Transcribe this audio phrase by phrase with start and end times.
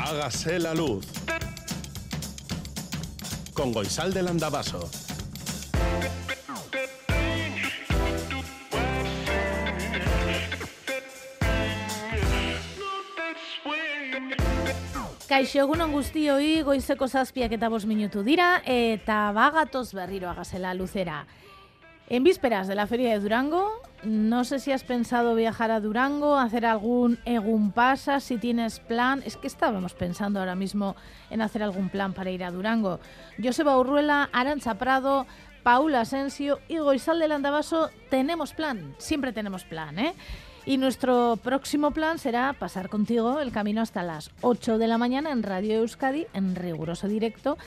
[0.00, 1.06] Hágase la luz.
[3.52, 4.88] Con Goisal del Andabaso.
[15.28, 21.24] Kaixo egunon guztioi goizeko zazpiak eta bos minutu dira eta bagatoz berriro agasela luzera.
[22.10, 23.70] En vísperas de la Feria de Durango,
[24.02, 29.22] no sé si has pensado viajar a Durango, hacer algún egun pasa, si tienes plan.
[29.26, 30.96] Es que estábamos pensando ahora mismo
[31.28, 32.98] en hacer algún plan para ir a Durango.
[33.42, 35.26] Joseba Urruela, Arancha Prado,
[35.62, 40.14] Paula Asensio y Goizal del Andabaso tenemos plan, siempre tenemos plan, ¿eh?
[40.64, 45.30] Y nuestro próximo plan será pasar contigo el camino hasta las 8 de la mañana
[45.30, 47.58] en Radio Euskadi, en riguroso directo,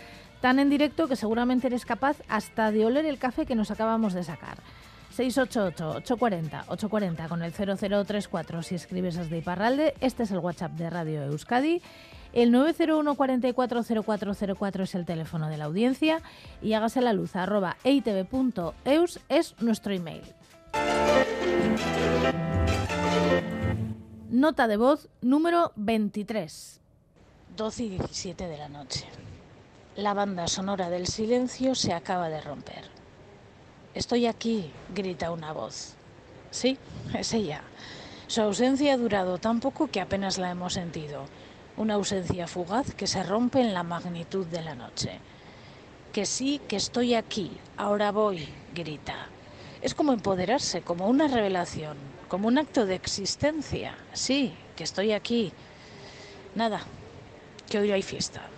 [0.42, 4.14] tan en directo que seguramente eres capaz hasta de oler el café que nos acabamos
[4.14, 4.58] de sacar.
[5.16, 9.94] 688-840-840 con el 0034 si escribes desde Iparralde.
[10.02, 11.82] Este es el WhatsApp de Radio Euskadi.
[12.34, 16.22] El 901 440404 es el teléfono de la audiencia
[16.62, 20.22] y hágase la luz arroba eitv.eus es nuestro email.
[24.30, 26.80] Nota de voz número 23.
[27.58, 29.06] 12 y 17 de la noche.
[29.98, 32.86] La banda sonora del silencio se acaba de romper.
[33.94, 35.96] Estoy aquí, grita una voz.
[36.50, 36.78] Sí,
[37.14, 37.62] es ella.
[38.28, 41.26] Su ausencia ha durado tan poco que apenas la hemos sentido.
[41.76, 45.20] Una ausencia fugaz que se rompe en la magnitud de la noche.
[46.14, 49.28] Que sí, que estoy aquí, ahora voy, grita.
[49.82, 51.98] Es como empoderarse, como una revelación,
[52.30, 53.98] como un acto de existencia.
[54.14, 55.52] Sí, que estoy aquí.
[56.56, 56.80] Nada,
[57.70, 58.51] que hoy hay fiesta.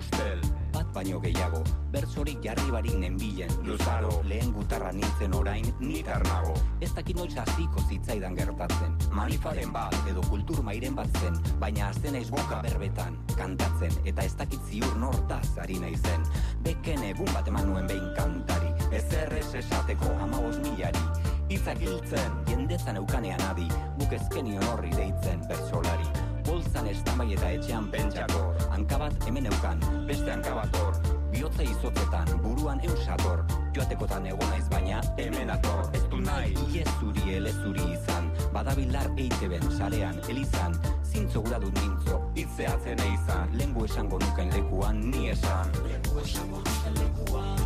[0.00, 0.40] Ustel,
[0.72, 3.50] bat baino gehiago Bertzorik jarri barik nenbilen.
[3.66, 8.94] Luzaro, lehen gutarra nintzen orain nitar nago Ez dakit noiz hasiko zitzaidan gertatzen.
[9.14, 13.98] Manifaren bat edo kultur mairen bat zen Baina azten naiz boka berbetan Kantatzen.
[14.04, 16.24] Eta ez dakit ziur nortaz ari naizen.
[16.64, 21.04] Beken egun bat eman nuen behin kantari Ez errez esateko amabos milari.
[21.50, 23.66] Itzak hiltzen, jendezan eukanean adi
[23.98, 26.06] Buk ezkenion horri deitzen bertsolari.
[26.46, 28.49] Bolzan estamai eta etxean pentsako
[28.80, 30.94] Hanka bat hemen eukan, beste hanka bat hor
[31.28, 33.42] Biotza izotetan, buruan eusator
[33.76, 35.90] Joatekotan egon naiz baina hemen ator.
[35.92, 38.32] Ez du nahi, iez zuri ele zuri izan.
[38.54, 40.74] Badabilar eiteben sarean elizan.
[41.04, 43.56] Zintzo gura dut mintzo, itzeatzen eizan.
[43.60, 45.76] Lengu esango nuken lekuan ni esan.
[45.84, 47.59] Lengu esango nuken lekuan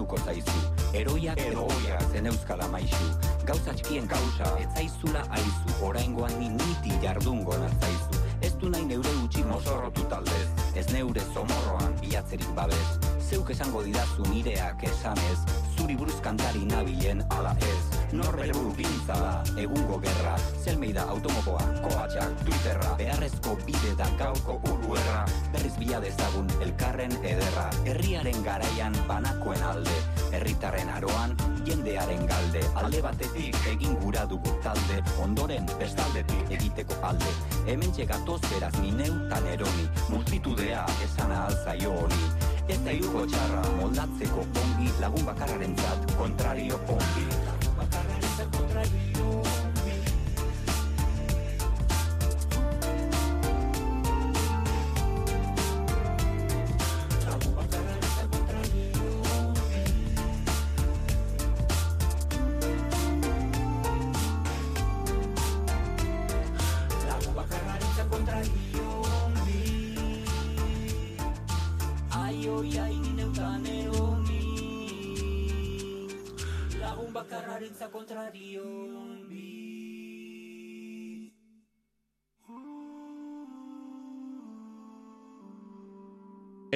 [0.00, 0.60] gertatuko zaizu.
[0.94, 3.10] Eroiak edo oiak zen euskal amaizu
[3.46, 5.76] Gauza txikien gauza, ez zaizula aizu.
[5.84, 10.48] Oraingoan ni niti jardungo nazaizu Ez du nahi neure utxi mozorrotu taldez.
[10.74, 15.38] Ez neure zomorroan bilatzerik babez Zeuk esango didazu nireak esanez
[15.76, 18.00] Zuri buruz kantari nabilen ala ez.
[18.10, 20.32] Norbere buru pintza da, egungo gerra
[20.64, 22.96] Zelmeida automokoa, koatxak, twitterra.
[22.98, 25.22] Beharrezko bide da gauko uruerra
[25.54, 27.68] Berriz bila dezagun elkarren ederra.
[27.86, 29.94] Herriaren garaian banakoen alde
[30.34, 31.38] Herritarren aroan,
[31.70, 32.66] jendearen galde.
[32.82, 37.34] Alde batetik egin gura dugu talde Ondoren bestaldetik egiteko alde.
[37.70, 39.90] Hemen txegatoz beraz ni neutan eroni.
[40.10, 47.24] Multitudea esan alzaio honi Ez da iruko txarra moldatzeko ongi Lagun bakarraren zat, kontrario ongi.
[47.48, 49.49] Lagun bakarraren kontrario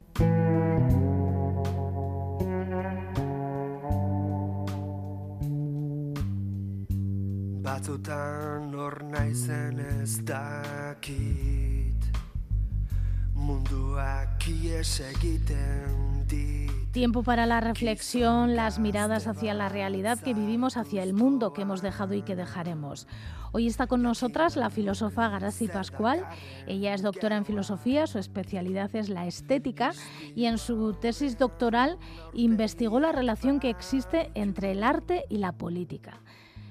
[16.94, 21.63] Tiempo para la reflexión, las miradas hacia la realidad que vivimos, hacia el mundo que
[21.63, 23.07] hemos dejado y que dejaremos.
[23.51, 26.25] Hoy está con nosotras la filósofa Garasi Pascual.
[26.68, 29.92] Ella es doctora en filosofía, su especialidad es la estética
[30.33, 31.98] y en su tesis doctoral
[32.33, 36.21] investigó la relación que existe entre el arte y la política.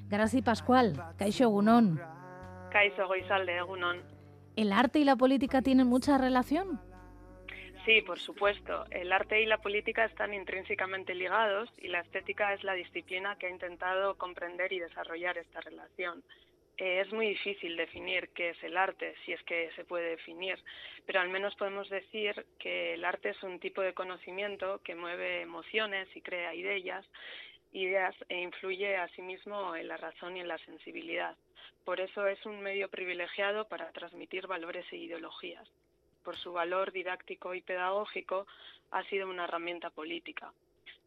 [0.08, 2.00] Garasi Pascual, Kaixo Egunon.
[2.70, 4.02] Kaixo Goizalde Egunon.
[4.56, 6.80] ¿El arte y la política tienen mucha relación?
[7.84, 8.84] Sí, por supuesto.
[8.90, 13.46] El arte y la política están intrínsecamente ligados y la estética es la disciplina que
[13.46, 16.22] ha intentado comprender y desarrollar esta relación.
[16.76, 20.58] Eh, es muy difícil definir qué es el arte, si es que se puede definir,
[21.06, 25.42] pero al menos podemos decir que el arte es un tipo de conocimiento que mueve
[25.42, 27.06] emociones y crea ideas,
[27.74, 31.36] ideas e influye asimismo en la razón y en la sensibilidad.
[31.84, 35.68] Por eso es un medio privilegiado para transmitir valores e ideologías
[36.24, 38.46] por su valor didáctico y pedagógico,
[38.90, 40.52] ha sido una herramienta política.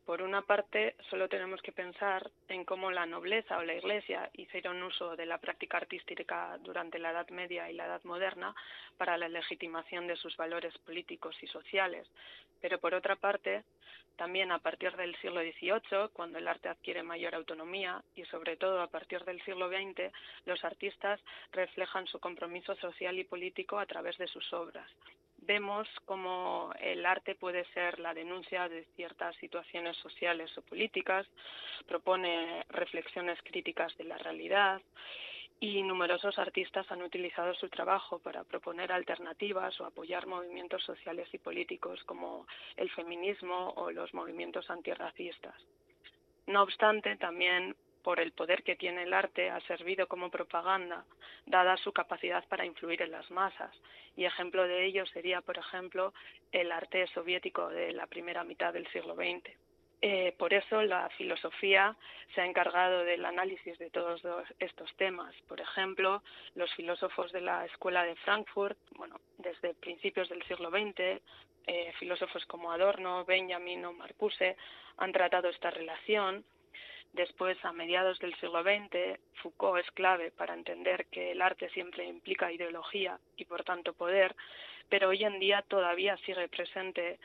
[0.07, 4.81] Por una parte, solo tenemos que pensar en cómo la nobleza o la Iglesia hicieron
[4.81, 8.55] uso de la práctica artística durante la Edad Media y la Edad Moderna
[8.97, 12.07] para la legitimación de sus valores políticos y sociales.
[12.61, 13.65] Pero por otra parte,
[14.15, 18.81] también a partir del siglo XVIII, cuando el arte adquiere mayor autonomía, y sobre todo
[18.81, 20.09] a partir del siglo XX,
[20.45, 21.19] los artistas
[21.51, 24.89] reflejan su compromiso social y político a través de sus obras
[25.47, 31.25] vemos cómo el arte puede ser la denuncia de ciertas situaciones sociales o políticas,
[31.87, 34.81] propone reflexiones críticas de la realidad
[35.59, 41.39] y numerosos artistas han utilizado su trabajo para proponer alternativas o apoyar movimientos sociales y
[41.39, 42.45] políticos como
[42.75, 45.55] el feminismo o los movimientos antirracistas.
[46.45, 47.75] No obstante, también
[48.07, 51.03] por el poder que tiene el arte, ha servido como propaganda,
[51.45, 53.75] dada su capacidad para influir en las masas.
[54.15, 56.13] Y ejemplo de ello sería, por ejemplo,
[56.53, 59.51] el arte soviético de la primera mitad del siglo XX.
[60.01, 61.97] Eh, por eso la filosofía
[62.33, 64.21] se ha encargado del análisis de todos
[64.57, 65.35] estos temas.
[65.45, 66.23] Por ejemplo,
[66.55, 71.21] los filósofos de la Escuela de Frankfurt, bueno, desde principios del siglo XX,
[71.67, 74.55] eh, filósofos como Adorno, Benjamin o Marcuse
[74.95, 76.45] han tratado esta relación
[77.17, 82.05] Después, a mediados del siglo XX, Foucault es clave para entender que el arte siempre
[82.07, 84.35] implica ideología y, por tanto, poder,
[84.87, 87.19] pero hoy en día todavía sigue presente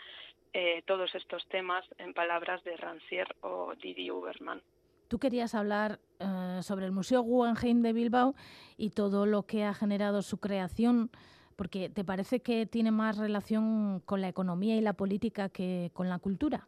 [0.54, 4.62] eh, todos estos temas en palabras de Rancière o Didi Uberman.
[5.08, 8.34] Tú querías hablar eh, sobre el Museo Guggenheim de Bilbao
[8.78, 11.11] y todo lo que ha generado su creación,
[11.54, 16.08] porque ¿te parece que tiene más relación con la economía y la política que con
[16.08, 16.66] la cultura?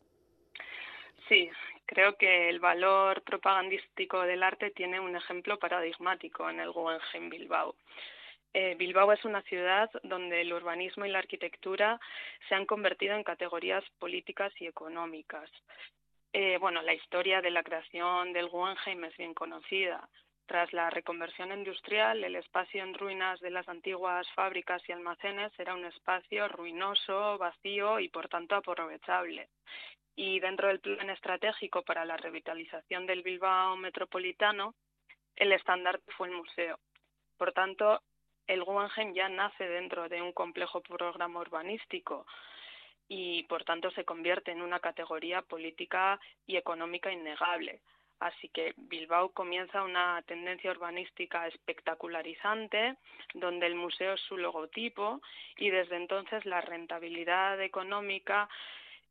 [1.27, 1.49] Sí,
[1.95, 7.77] Creo que el valor propagandístico del arte tiene un ejemplo paradigmático en el Guggenheim Bilbao.
[8.53, 12.01] Eh, Bilbao es una ciudad donde el urbanismo y la arquitectura
[12.49, 15.49] se han convertido en categorías políticas y económicas.
[16.33, 20.09] Eh, bueno, la historia de la creación del Guggenheim es bien conocida.
[20.47, 25.75] Tras la reconversión industrial, el espacio en ruinas de las antiguas fábricas y almacenes era
[25.75, 29.49] un espacio ruinoso, vacío y por tanto aprovechable
[30.17, 34.75] y dentro del plan estratégico para la revitalización del Bilbao metropolitano,
[35.37, 36.79] el estandarte fue el museo.
[37.37, 38.03] Por tanto,
[38.47, 42.27] el Guggenheim ya nace dentro de un complejo programa urbanístico
[43.09, 47.81] y por tanto se convierte en una categoría política y económica innegable.
[48.21, 52.97] Así que Bilbao comienza una tendencia urbanística espectacularizante,
[53.35, 55.21] donde el museo es su logotipo
[55.57, 58.49] y desde entonces la rentabilidad económica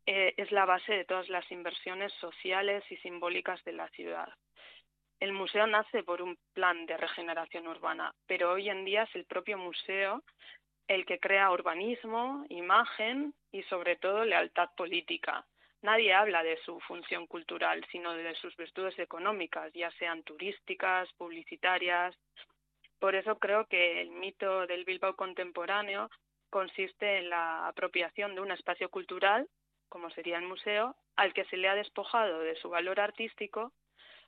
[0.06, 4.30] eh, es la base de todas las inversiones sociales y simbólicas de la ciudad.
[5.20, 9.26] El museo nace por un plan de regeneración urbana, pero hoy en día es el
[9.26, 10.24] propio museo
[10.88, 15.46] el que crea urbanismo, imagen y sobre todo lealtad política.
[15.82, 22.16] Nadie habla de su función cultural, sino de sus virtudes económicas, ya sean turísticas, publicitarias.
[23.00, 26.10] Por eso creo que el mito del Bilbao contemporáneo
[26.50, 29.48] consiste en la apropiación de un espacio cultural,
[29.94, 33.72] como sería el museo, al que se le ha despojado de su valor artístico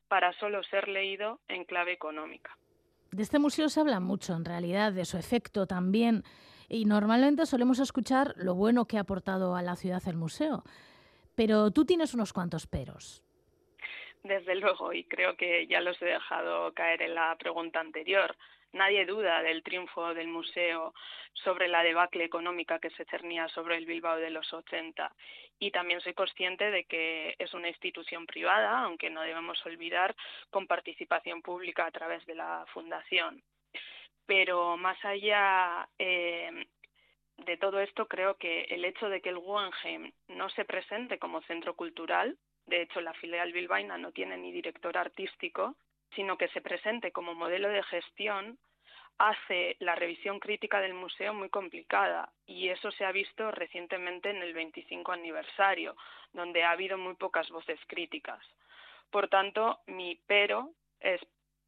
[0.08, 2.56] para solo ser leído en clave económica.
[3.10, 6.22] De este museo se habla mucho, en realidad, de su efecto también,
[6.70, 10.64] y normalmente solemos escuchar lo bueno que ha aportado a la ciudad el museo.
[11.34, 13.24] Pero tú tienes unos cuantos peros.
[14.22, 18.36] Desde luego, y creo que ya los he dejado caer en la pregunta anterior.
[18.76, 20.94] Nadie duda del triunfo del museo
[21.32, 25.16] sobre la debacle económica que se cernía sobre el Bilbao de los 80.
[25.60, 30.14] Y también soy consciente de que es una institución privada, aunque no debemos olvidar,
[30.50, 33.42] con participación pública a través de la Fundación.
[34.26, 36.68] Pero más allá eh,
[37.38, 41.42] de todo esto, creo que el hecho de que el Guggenheim no se presente como
[41.44, 45.78] centro cultural, de hecho la filial bilbaína no tiene ni director artístico,
[46.16, 48.58] sino que se presente como modelo de gestión,
[49.18, 54.42] hace la revisión crítica del museo muy complicada y eso se ha visto recientemente en
[54.42, 55.96] el 25 aniversario,
[56.34, 58.42] donde ha habido muy pocas voces críticas.
[59.10, 61.22] Por tanto, mi pero es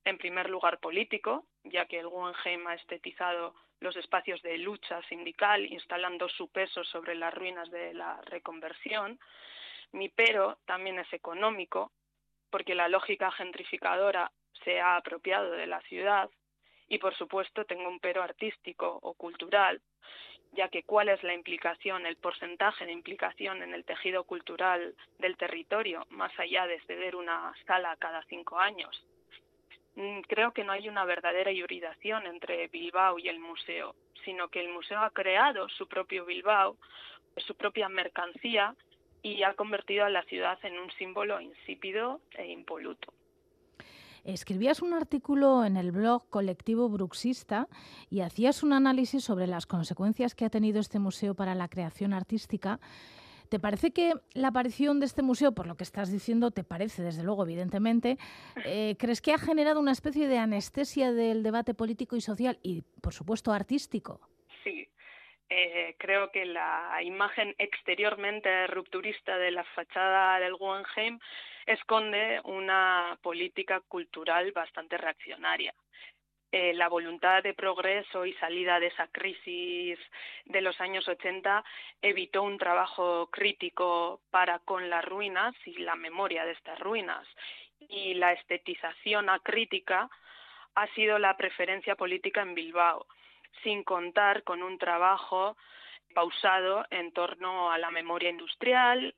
[0.04, 5.66] en primer lugar político, ya que el Guggenheim ha estetizado los espacios de lucha sindical,
[5.66, 9.20] instalando su peso sobre las ruinas de la reconversión.
[9.92, 11.92] Mi pero también es económico,
[12.50, 14.32] porque la lógica gentrificadora
[14.64, 16.30] se ha apropiado de la ciudad.
[16.90, 19.82] Y por supuesto tengo un pero artístico o cultural,
[20.54, 25.36] ya que cuál es la implicación, el porcentaje de implicación en el tejido cultural del
[25.36, 29.06] territorio, más allá de ceder una sala cada cinco años.
[29.96, 34.62] Mm, creo que no hay una verdadera hibridación entre Bilbao y el museo, sino que
[34.62, 36.78] el museo ha creado su propio Bilbao,
[37.38, 38.76] su propia mercancía
[39.24, 43.12] y ha convertido a la ciudad en un símbolo insípido e impoluto.
[44.28, 47.68] Escribías un artículo en el blog colectivo Bruxista
[48.10, 52.14] y hacías un análisis sobre las consecuencias que ha tenido este museo para la creación
[52.14, 52.80] artística
[53.50, 57.02] ¿Te parece que la aparición de este museo, por lo que estás diciendo, te parece,
[57.02, 58.18] desde luego, evidentemente,
[58.66, 62.84] eh, crees que ha generado una especie de anestesia del debate político y social y,
[63.02, 64.20] por supuesto, artístico?
[64.66, 64.90] Sí.
[65.50, 71.20] Eh, creo que la imagen exteriormente rupturista de la fachada del Guggenheim
[71.68, 75.74] esconde una política cultural bastante reaccionaria.
[76.50, 80.00] Eh, la voluntad de progreso y salida de esa crisis
[80.46, 81.62] de los años 80
[82.02, 87.28] evitó un trabajo crítico para con las ruinas y la memoria de estas ruinas.
[87.90, 90.10] Y la estetización acrítica
[90.76, 93.08] ha sido la preferencia política en Bilbao,
[93.62, 95.58] sin contar con un trabajo
[96.14, 99.14] pausado en torno a la memoria industrial,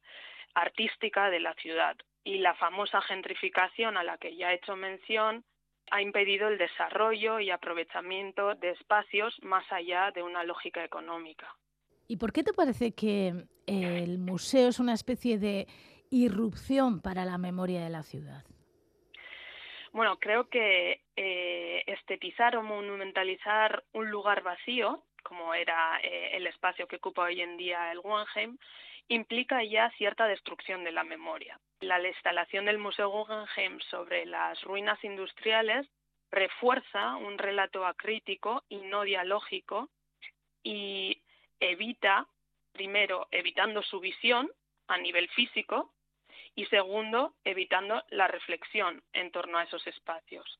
[0.55, 1.95] artística de la ciudad.
[2.23, 5.43] Y la famosa gentrificación a la que ya he hecho mención
[5.91, 11.55] ha impedido el desarrollo y aprovechamiento de espacios más allá de una lógica económica.
[12.07, 15.67] ¿Y por qué te parece que el museo es una especie de
[16.09, 18.43] irrupción para la memoria de la ciudad?
[19.91, 26.87] Bueno, creo que eh, estetizar o monumentalizar un lugar vacío, como era eh, el espacio
[26.87, 28.57] que ocupa hoy en día el Guggenheim,
[29.07, 31.59] implica ya cierta destrucción de la memoria.
[31.81, 35.87] La instalación del Museo Guggenheim sobre las ruinas industriales
[36.31, 39.89] refuerza un relato acrítico y no dialógico
[40.63, 41.21] y
[41.59, 42.27] evita,
[42.71, 44.51] primero, evitando su visión
[44.87, 45.93] a nivel físico
[46.55, 50.59] y segundo, evitando la reflexión en torno a esos espacios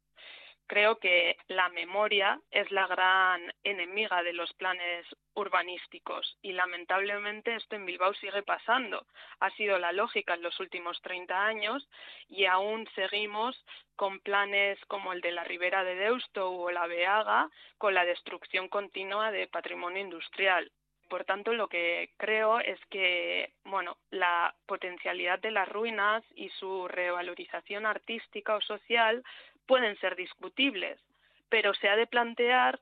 [0.70, 7.76] creo que la memoria es la gran enemiga de los planes urbanísticos y lamentablemente esto
[7.76, 9.08] en Bilbao sigue pasando.
[9.40, 11.90] Ha sido la lógica en los últimos 30 años
[12.28, 13.58] y aún seguimos
[13.96, 17.50] con planes como el de la Ribera de Deusto o la Beaga
[17.80, 20.72] con la destrucción continua de patrimonio industrial.
[21.10, 26.88] Por tanto, lo que creo es que, bueno, la potencialidad de las ruinas y su
[26.88, 29.24] revalorización artística o social
[29.70, 31.00] pueden ser discutibles,
[31.48, 32.80] pero se ha de plantear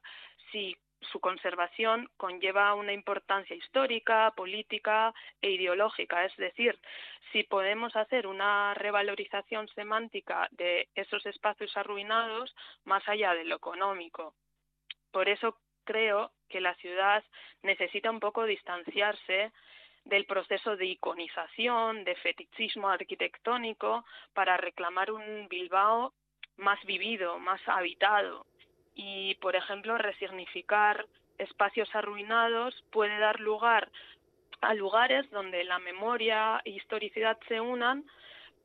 [0.53, 6.23] si su conservación conlleva una importancia histórica, política e ideológica.
[6.23, 6.79] Es decir,
[7.33, 14.33] si podemos hacer una revalorización semántica de esos espacios arruinados más allá de lo económico.
[15.11, 17.21] Por eso creo que la ciudad
[17.63, 19.51] necesita un poco distanciarse
[20.05, 26.13] del proceso de iconización, de fetichismo arquitectónico, para reclamar un Bilbao
[26.57, 28.45] más vivido, más habitado,
[28.95, 31.05] y, por ejemplo, resignificar
[31.37, 33.89] espacios arruinados puede dar lugar
[34.61, 38.03] a lugares donde la memoria e historicidad se unan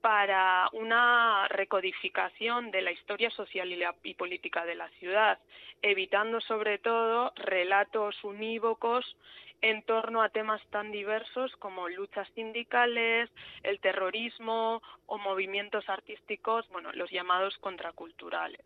[0.03, 5.39] para una recodificación de la historia social y, y, política de la ciudad,
[5.81, 9.17] evitando sobre todo relatos unívocos
[9.63, 13.31] en torno a temas tan diversos como luchas sindicales,
[13.63, 18.61] el terrorismo o movimientos artísticos, bueno, los llamados contraculturales.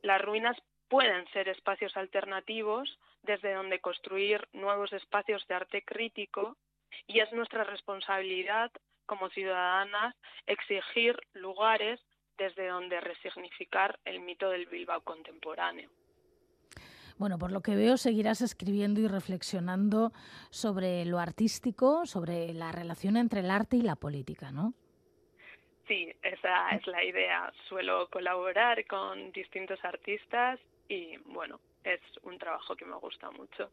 [0.00, 0.56] Las ruinas
[0.88, 6.56] pueden ser espacios alternativos desde donde construir nuevos espacios de arte crítico
[7.06, 8.72] y es nuestra responsabilidad
[9.10, 10.14] como ciudadanas
[10.46, 11.98] exigir lugares
[12.38, 15.90] desde donde resignificar el mito del Bilbao contemporáneo.
[17.18, 20.12] Bueno, por lo que veo, seguirás escribiendo y reflexionando
[20.50, 24.74] sobre lo artístico, sobre la relación entre el arte y la política, ¿no?
[25.88, 27.52] Sí, esa es la idea.
[27.68, 33.72] Suelo colaborar con distintos artistas y bueno, es un trabajo que me gusta mucho.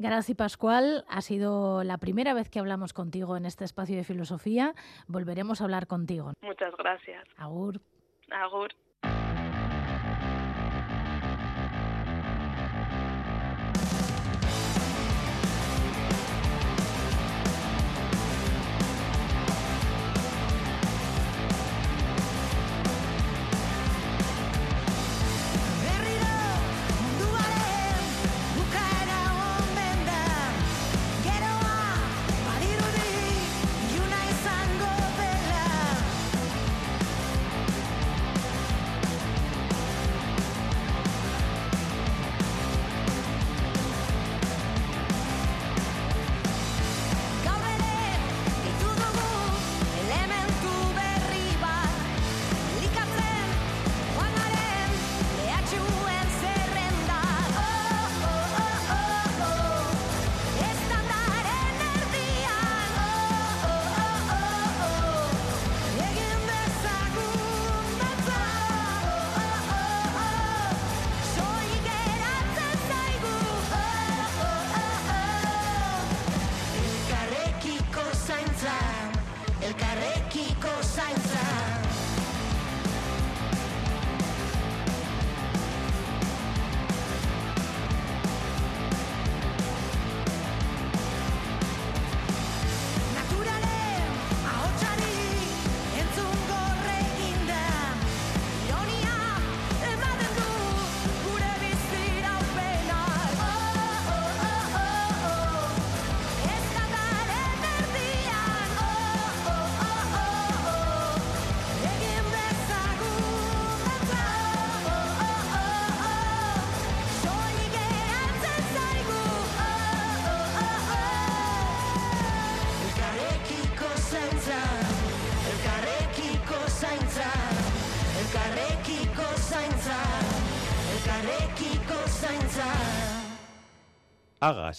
[0.00, 4.72] Gracias, Pascual, ha sido la primera vez que hablamos contigo en este espacio de filosofía.
[5.08, 6.32] Volveremos a hablar contigo.
[6.40, 7.28] Muchas gracias.
[7.36, 7.82] Agur.
[8.30, 8.70] Agur.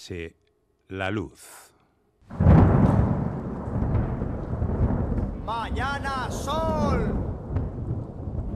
[0.02, 0.34] Hágase
[0.88, 1.72] la luz.
[5.44, 7.14] Mañana sol.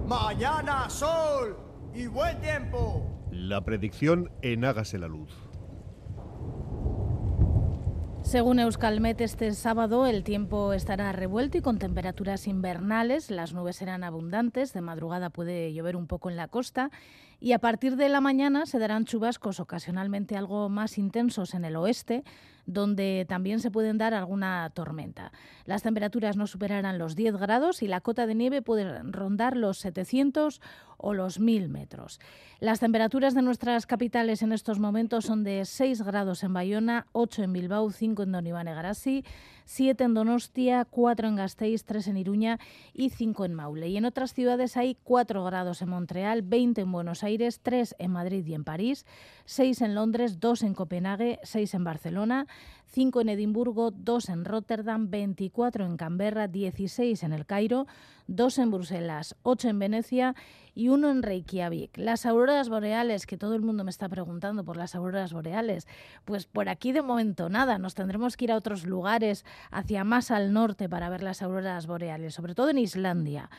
[0.09, 1.57] Mañana sol
[1.95, 3.29] y buen tiempo.
[3.31, 5.31] La predicción en Hágase la luz.
[8.23, 13.31] Según Euskalmet, este sábado el tiempo estará revuelto y con temperaturas invernales.
[13.31, 14.73] Las nubes serán abundantes.
[14.73, 16.91] De madrugada puede llover un poco en la costa
[17.39, 21.77] y a partir de la mañana se darán chubascos ocasionalmente algo más intensos en el
[21.77, 22.25] oeste,
[22.67, 25.33] donde también se pueden dar alguna tormenta.
[25.65, 29.79] Las temperaturas no superarán los 10 grados y la cota de nieve puede rondar los
[29.79, 30.61] 700
[30.99, 32.21] o los 1000 metros.
[32.59, 37.45] Las temperaturas de nuestras capitales en estos momentos son de 6 grados en Bayona, 8
[37.45, 38.69] en Bilbao, 5 en Don Iván
[39.69, 42.59] 7 en Donostia, 4 en Gasteiz, 3 en Iruña
[42.95, 43.89] y 5 en Maule.
[43.89, 47.97] Y en otras ciudades hay 4 grados en Montreal, 20 en Buenos Aires, Aires, 3
[47.99, 49.05] en Madrid y en París,
[49.45, 52.47] 6 en Londres, 2 en Copenhague, 6 en Barcelona,
[52.87, 57.87] 5 en Edimburgo, 2 en Rotterdam, 24 en Canberra, 16 en El Cairo,
[58.29, 60.35] 2 en Bruselas, 8 en Venecia
[60.75, 61.97] y 1 en Reykjavik.
[61.99, 65.87] Las auroras boreales, que todo el mundo me está preguntando por las auroras boreales,
[66.25, 70.31] pues por aquí de momento nada, nos tendremos que ir a otros lugares, hacia más
[70.31, 73.51] al norte para ver las auroras boreales, sobre todo en Islandia.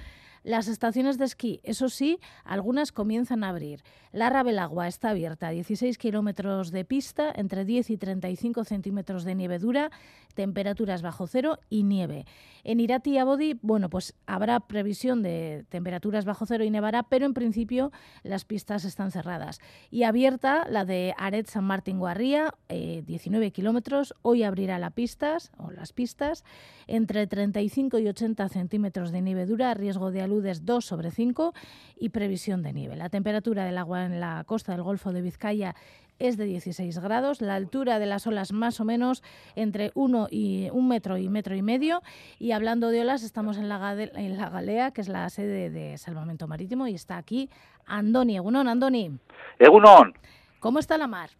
[0.43, 3.83] Las estaciones de esquí, eso sí, algunas comienzan a abrir.
[4.11, 9.59] La Rabelagua está abierta, 16 kilómetros de pista, entre 10 y 35 centímetros de nieve
[9.59, 9.91] dura,
[10.33, 12.25] temperaturas bajo cero y nieve.
[12.63, 17.25] En Irati y Abodi, bueno, pues habrá previsión de temperaturas bajo cero y nevará, pero
[17.25, 17.91] en principio
[18.23, 19.59] las pistas están cerradas.
[19.89, 24.13] Y abierta la de Aret San Martín Guarría, 19 kilómetros.
[24.21, 26.43] Hoy abrirá las pistas, las pistas,
[26.87, 31.53] entre 35 y 80 centímetros de nieve dura, riesgo de aludes 2 sobre 5
[31.97, 32.95] y previsión de nieve.
[32.95, 35.75] La temperatura del agua en la costa del Golfo de Vizcaya
[36.19, 39.23] es de 16 grados, la altura de las olas más o menos
[39.55, 42.03] entre 1 y un metro y metro y medio.
[42.37, 45.97] Y hablando de olas, estamos en la, en la Galea, que es la sede de
[45.97, 47.49] Salvamento Marítimo, y está aquí
[47.87, 48.35] Andoni.
[48.35, 49.17] Egunon, Andoni.
[49.57, 50.13] Egunon.
[50.59, 51.31] ¿Cómo está la mar?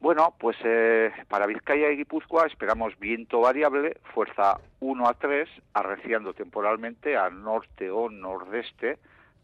[0.00, 6.34] Bueno, pues eh, para Vizcaya y Guipúzcoa esperamos viento variable, fuerza 1 a 3, arreciando
[6.34, 8.98] temporalmente a norte o nordeste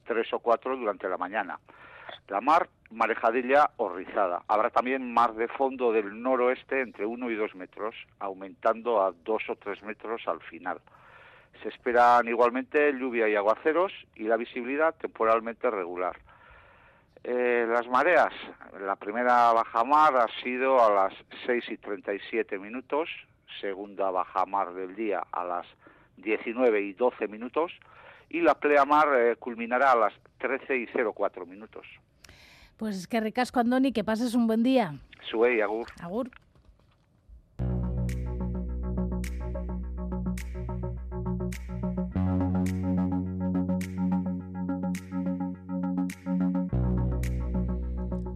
[0.07, 1.59] 3 o 4 durante la mañana.
[2.29, 4.43] La mar marejadilla o rizada.
[4.47, 9.43] Habrá también mar de fondo del noroeste entre 1 y 2 metros, aumentando a 2
[9.49, 10.81] o 3 metros al final.
[11.63, 16.17] Se esperan igualmente lluvia y aguaceros y la visibilidad temporalmente regular.
[17.25, 18.35] Eh, las mareas,
[18.79, 21.15] la primera bajamar ha sido a las
[21.47, 23.09] 6 y 37 minutos,
[23.63, 25.67] segunda bajamar del día a las
[26.19, 27.73] 19 y 12 minutos
[28.29, 31.87] y la pleamar eh, culminará a las 13 y 04 minutos.
[32.77, 34.95] Pues es que ricasco, Andoni, que pases un buen día.
[35.31, 35.87] Sue agur.
[36.03, 36.31] Agur.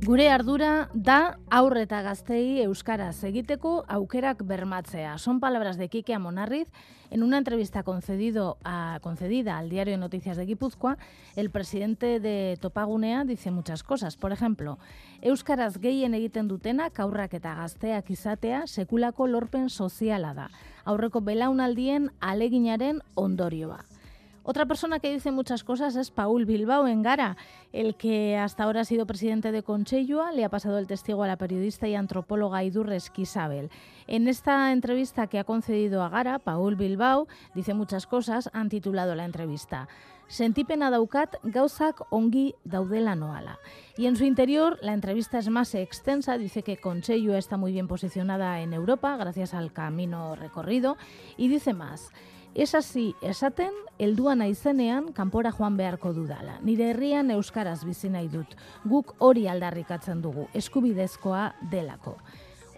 [0.09, 5.19] Gure ardura da aurre eta gaztei euskaraz egiteko aukerak bermatzea.
[5.19, 6.69] Son palabras de Kike Amonarriz
[7.11, 10.97] en una entrevista concedida al diario Noticias de Guipúzcoa.
[11.37, 14.17] El presidente de Topagunea dice muchas cosas.
[14.17, 14.79] Por ejemplo,
[15.21, 20.49] euskaraz gehien egiten dutenak aurrak eta gazteak izatea sekulako lorpen soziala da.
[20.87, 23.85] Aurreko belaunaldien aleginaren ondorioa.
[24.51, 27.37] Otra persona que dice muchas cosas es Paul Bilbao en Gara,
[27.71, 31.27] el que hasta ahora ha sido presidente de Conchellua, le ha pasado el testigo a
[31.27, 33.69] la periodista y antropóloga Idurres Quisabel.
[34.07, 39.15] En esta entrevista que ha concedido a Gara, Paul Bilbao dice muchas cosas, han titulado
[39.15, 39.87] la entrevista
[40.29, 43.59] Sentipena daukat gauzak ongi daudela noala.
[43.97, 47.89] Y en su interior la entrevista es más extensa, dice que Conchellua está muy bien
[47.89, 50.97] posicionada en Europa gracias al camino recorrido
[51.37, 52.13] y dice más.
[52.55, 56.59] Es así, esaten, helduan naizenean kanpora joan beharko dudala.
[56.63, 58.57] Nire herrian euskaraz bizi nahi dut.
[58.85, 62.17] Guk hori aldarrikatzen dugu, eskubidezkoa delako.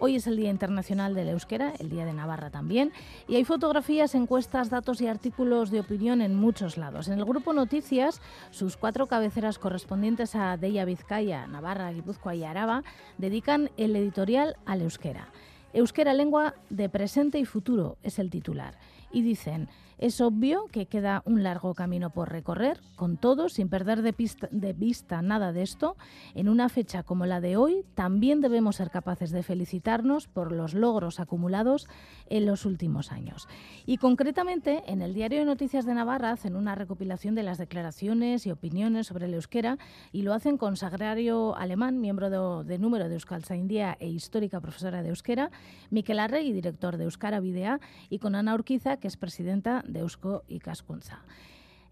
[0.03, 2.91] Hoy es el Día Internacional del Euskera, el Día de Navarra también,
[3.27, 7.07] y hay fotografías, encuestas, datos y artículos de opinión en muchos lados.
[7.07, 12.83] En el grupo Noticias, sus cuatro cabeceras correspondientes a Deia Vizcaya, Navarra, Guipúzcoa y Araba
[13.19, 15.27] dedican el editorial al euskera.
[15.71, 18.79] Euskera lengua de presente y futuro es el titular.
[19.11, 19.69] Y dicen,
[20.01, 24.49] es obvio que queda un largo camino por recorrer, con todo, sin perder de, pista,
[24.51, 25.95] de, vista nada de esto,
[26.33, 30.73] en una fecha como la de hoy, también debemos ser capaces de felicitarnos por los
[30.73, 31.87] logros acumulados
[32.29, 33.47] en los últimos años.
[33.85, 38.47] Y concretamente, en el Diario de Noticias de Navarra hacen una recopilación de las declaraciones
[38.47, 39.77] y opiniones sobre el euskera
[40.11, 44.59] y lo hacen con Sagrario Alemán, miembro de, de número de Euskal India e histórica
[44.61, 45.51] profesora de euskera,
[45.89, 50.43] Miquel Arregui, director de Euskara Videa, y con Ana Urquiza, que es presidenta de Eusko
[50.47, 51.23] Ikaskuntza.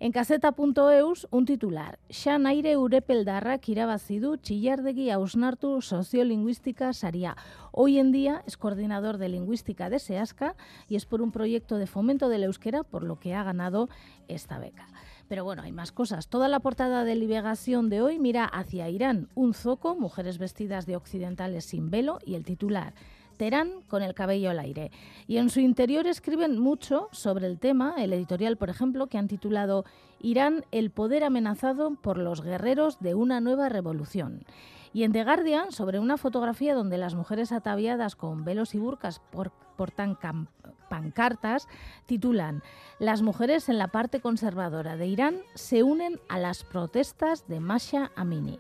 [0.02, 2.00] En kaseta.eus, un titular.
[2.08, 7.36] Xan aire urepeldarrak irabazi du txillardegi hausnartu sociolingüística saria.
[7.74, 10.56] Hoy en día es coordinador de lingüística de SEASCA
[10.88, 13.90] y es por un proyecto de fomento del euskera por lo que ha ganado
[14.30, 14.88] esta beca.
[15.28, 16.30] Pero bueno, hay más cosas.
[16.30, 19.28] Toda la portada de Libegación de hoy mira hacia Irán.
[19.36, 22.94] Un zoco, mujeres vestidas de occidentales sin velo y el titular.
[23.40, 24.92] Terán con el cabello al aire.
[25.26, 29.30] Y en su interior escriben mucho sobre el tema, el editorial, por ejemplo, que han
[29.30, 29.86] titulado
[30.20, 34.44] Irán, el poder amenazado por los guerreros de una nueva revolución.
[34.92, 39.22] Y en The Guardian, sobre una fotografía donde las mujeres ataviadas con velos y burcas
[39.32, 40.18] por, portan
[40.90, 41.70] pancartas,
[42.08, 42.62] titulan
[43.00, 48.12] Las mujeres en la parte conservadora de Irán se unen a las protestas de Masha
[48.18, 48.60] Amini.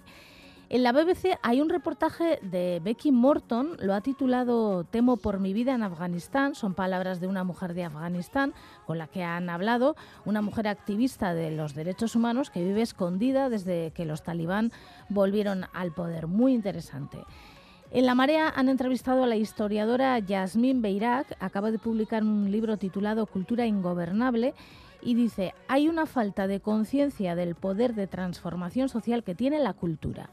[0.71, 5.51] En la BBC hay un reportaje de Becky Morton, lo ha titulado Temo por mi
[5.51, 8.53] vida en Afganistán, son palabras de una mujer de Afganistán
[8.85, 13.49] con la que han hablado, una mujer activista de los derechos humanos que vive escondida
[13.49, 14.71] desde que los talibán
[15.09, 16.27] volvieron al poder.
[16.27, 17.17] Muy interesante.
[17.89, 22.77] En La Marea han entrevistado a la historiadora Yasmín Beirak, acaba de publicar un libro
[22.77, 24.53] titulado Cultura Ingobernable
[25.01, 29.73] y dice, hay una falta de conciencia del poder de transformación social que tiene la
[29.73, 30.29] cultura.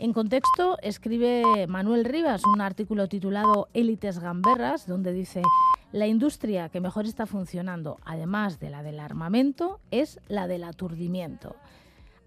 [0.00, 5.42] En contexto, escribe Manuel Rivas un artículo titulado Élites Gamberras, donde dice,
[5.90, 11.56] la industria que mejor está funcionando, además de la del armamento, es la del aturdimiento.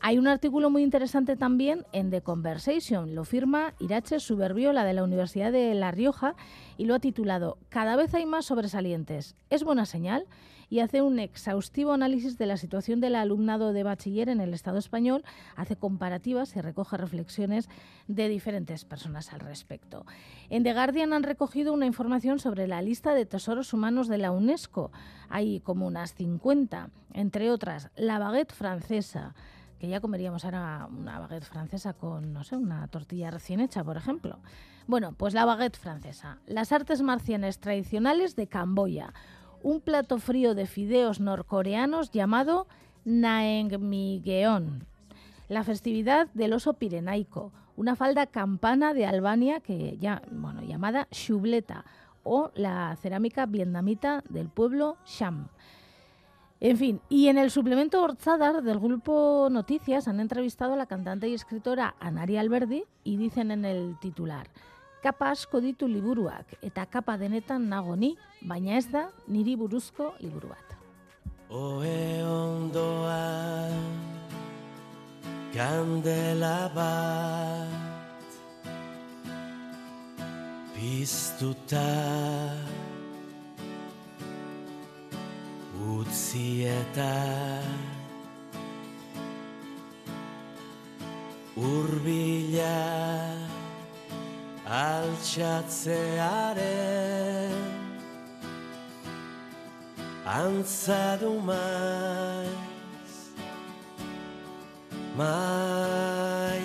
[0.02, 5.06] Hay un artículo muy interesante también en The Conversation, lo firma Irache Suberbiola de la
[5.06, 6.36] Universidad de La Rioja
[6.78, 9.38] y lo ha titulado Cada vez hay más sobresalientes.
[9.50, 10.26] ¿Es buena señal?
[10.72, 14.78] Y hace un exhaustivo análisis de la situación del alumnado de bachiller en el Estado
[14.78, 15.26] español,
[15.58, 17.68] hace comparativas y recoge reflexiones
[18.08, 20.06] de diferentes personas al respecto.
[20.50, 24.32] En The Guardian han recogido una información sobre la lista de tesoros humanos de la
[24.32, 24.94] UNESCO.
[25.28, 29.36] Hay como unas 50, entre otras la baguette francesa,
[29.78, 33.98] que ya comeríamos ahora una baguette francesa con, no sé, una tortilla recién hecha, por
[33.98, 34.40] ejemplo.
[34.88, 39.14] Bueno, pues la baguette francesa, las artes marcianas tradicionales de Camboya,
[39.64, 42.68] un plato frío de fideos norcoreanos llamado
[43.06, 44.86] Naengmigeon,
[45.50, 51.86] la festividad del oso pirenaico, una falda campana de Albania que ya, bueno, llamada Shubleta
[52.24, 55.48] o la cerámica vietnamita del pueblo Sham.
[56.60, 61.28] En fin, y en el suplemento Orzadar del grupo Noticias han entrevistado a la cantante
[61.28, 64.48] y escritora Anari Alberdi y dicen en el titular
[65.02, 68.14] Kapa asko ditu liburuak eta kapa denetan nago ni,
[68.46, 70.78] baina ez da niri buruzko liburu bat.
[71.50, 73.66] Oe ondoa
[75.52, 78.30] kandela bat
[80.78, 81.90] piztuta
[85.82, 87.12] utzi eta
[91.58, 92.78] urbila
[94.66, 97.54] altxatzearen
[100.26, 103.14] antzadu maiz
[105.18, 106.62] maitatzea.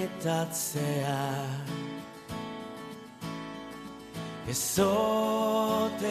[4.48, 6.06] Ezote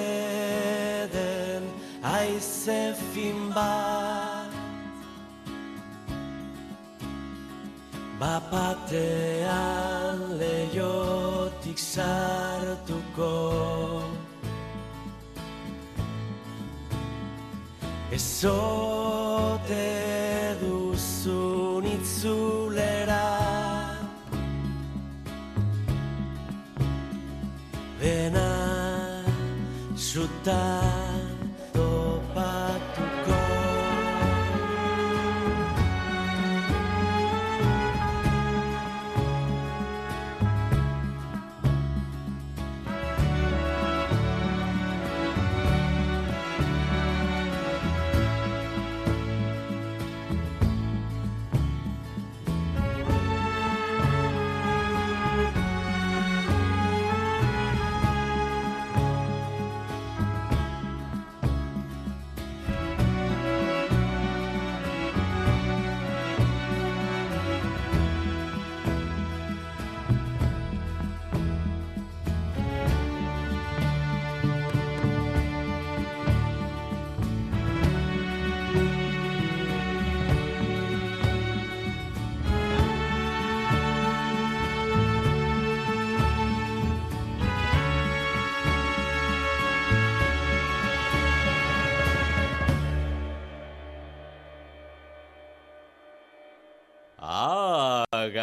[1.13, 1.63] den
[2.03, 4.51] aize fin bat
[8.19, 10.19] bapatean
[11.75, 13.33] leiotik sartuko
[18.11, 19.87] Ezote
[20.61, 23.25] duzun itzulera
[27.99, 28.49] Dena
[29.95, 31.34] zutan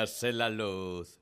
[0.03, 1.22] Hágase la luz.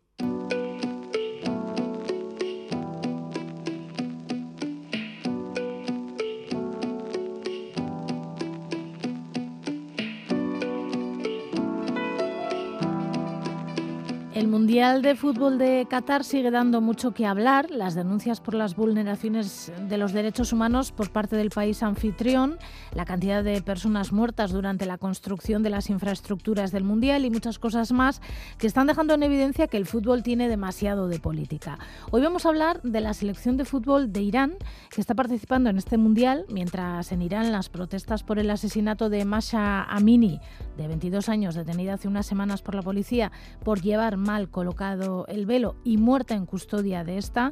[14.71, 17.73] Mundial de Fútbol de Qatar sigue dando mucho que hablar.
[17.73, 22.57] Las denuncias por las vulneraciones de los derechos humanos por parte del país anfitrión,
[22.95, 27.59] la cantidad de personas muertas durante la construcción de las infraestructuras del Mundial y muchas
[27.59, 28.23] cosas más
[28.59, 31.81] que están dejando en evidencia que el fútbol tiene demasiado de política.
[32.13, 34.55] Hoy vamos a hablar de la selección de fútbol de Irán,
[34.89, 39.25] que está participando en este Mundial, mientras en Irán las protestas por el asesinato de
[39.25, 40.39] Masha Amini,
[40.77, 43.33] de 22 años, detenida hace unas semanas por la policía
[43.65, 47.51] por llevar mal colocado el velo y muerta en custodia de esta,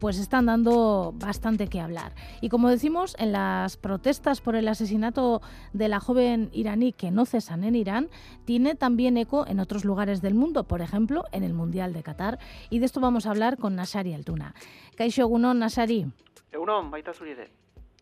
[0.00, 2.12] pues están dando bastante que hablar.
[2.40, 7.24] Y como decimos, en las protestas por el asesinato de la joven iraní que no
[7.24, 8.08] cesan en Irán,
[8.46, 12.40] tiene también eco en otros lugares del mundo, por ejemplo, en el Mundial de Qatar.
[12.68, 14.52] Y de esto vamos a hablar con Nasari Altuna.
[14.96, 16.06] Kaixo Egunon, Nasari.
[16.50, 17.12] Egunon, baita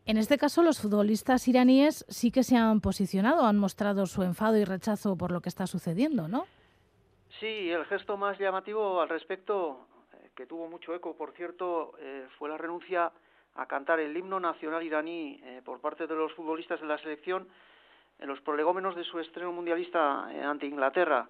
[0.07, 4.57] En este caso, los futbolistas iraníes sí que se han posicionado, han mostrado su enfado
[4.57, 6.47] y rechazo por lo que está sucediendo, ¿no?
[7.41, 12.27] Sí, el gesto más llamativo al respecto, eh, que tuvo mucho eco, por cierto, eh,
[12.37, 13.13] fue la renuncia
[13.55, 17.47] a cantar el himno nacional iraní eh, por parte de los futbolistas de la selección
[18.19, 21.29] en los prolegómenos de su estreno mundialista ante Inglaterra.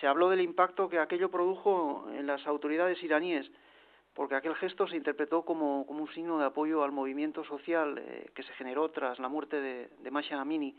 [0.00, 3.50] Se habló del impacto que aquello produjo en las autoridades iraníes,
[4.14, 8.00] porque aquel gesto se interpretó como, un signo de apoyo al movimiento social
[8.32, 10.76] que se generó tras la muerte de, de Masha Amini.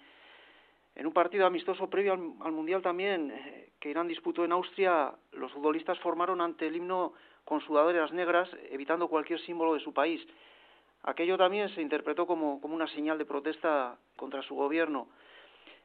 [0.97, 5.51] En un partido amistoso previo al, Mundial también, eh, que Irán disputó en Austria, los
[5.51, 7.13] futbolistas formaron ante el himno
[7.45, 10.25] con sudaderas negras, evitando cualquier símbolo de su país.
[11.03, 15.07] Aquello también se interpretó como, una señal de protesta contra su gobierno.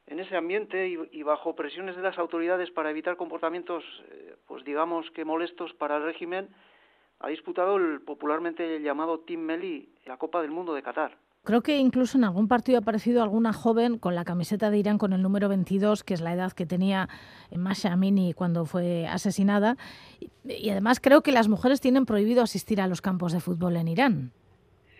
[0.07, 5.11] En ese ambiente y, bajo presiones de las autoridades para evitar comportamientos, eh, pues digamos
[5.11, 6.49] que molestos para el régimen,
[7.21, 11.19] ha disputado el popularmente llamado Team Meli la Copa del Mundo de Qatar.
[11.45, 14.97] Creo que incluso en algún partido ha aparecido alguna joven con la camiseta de Irán
[14.97, 17.09] con el número 22, que es la edad que tenía
[17.51, 19.77] Masha Amini cuando fue asesinada.
[20.45, 23.89] Y además creo que las mujeres tienen prohibido asistir a los campos de fútbol en
[23.89, 24.33] Irán.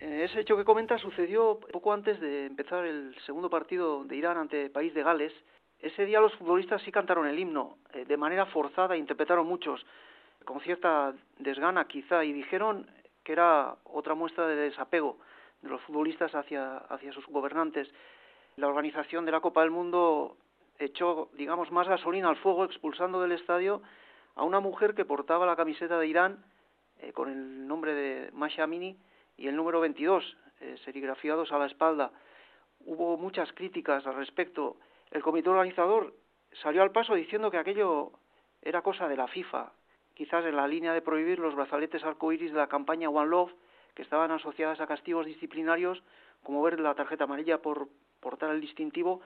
[0.01, 4.65] Ese hecho que comenta sucedió poco antes de empezar el segundo partido de Irán ante
[4.65, 5.31] el país de Gales.
[5.79, 9.85] Ese día los futbolistas sí cantaron el himno, eh, de manera forzada, interpretaron muchos,
[10.43, 12.85] con cierta desgana quizá, y dijeron
[13.23, 15.19] que era otra muestra de desapego
[15.63, 17.91] de los futbolistas hacia, hacia sus gobernantes.
[18.57, 20.37] La organización de la Copa del Mundo
[20.77, 23.81] echó, digamos, más gasolina al fuego expulsando del estadio
[24.35, 26.43] a una mujer que portaba la camiseta de Irán
[26.99, 28.97] eh, con el nombre de Masha Amini
[29.37, 32.11] y el número 22, eh, serigrafiados a la espalda.
[32.85, 34.77] Hubo muchas críticas al respecto.
[35.11, 36.13] El comité organizador
[36.61, 38.11] salió al paso diciendo que aquello
[38.61, 39.71] era cosa de la FIFA,
[40.13, 43.53] quizás en la línea de prohibir los brazaletes arcoíris de la campaña One Love,
[43.95, 46.01] que estaban asociadas a castigos disciplinarios,
[46.43, 47.87] como ver la tarjeta amarilla por
[48.19, 49.21] portar el distintivo,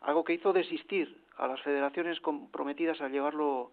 [0.00, 3.72] algo que hizo desistir a las federaciones comprometidas a llevarlo